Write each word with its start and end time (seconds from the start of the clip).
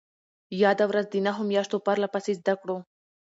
ياده 0.63 0.85
ورځ 0.91 1.05
د 1.09 1.15
نهو 1.25 1.41
مياشتو 1.49 1.83
پرلهپسې 1.85 2.33
زدهکړو 2.39 2.77